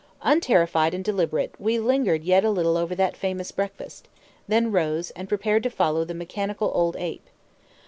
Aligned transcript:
Unterrified 0.23 0.95
and 0.95 1.03
deliberate, 1.03 1.53
we 1.59 1.77
lingered 1.77 2.23
yet 2.23 2.43
a 2.43 2.49
little 2.49 2.75
over 2.75 2.95
that 2.95 3.15
famous 3.15 3.51
breakfast, 3.51 4.07
then 4.47 4.71
rose, 4.71 5.11
and 5.11 5.29
prepared 5.29 5.61
to 5.61 5.69
follow 5.69 6.03
the 6.03 6.15
mechanical 6.15 6.71
old 6.73 6.95
ape. 6.97 7.27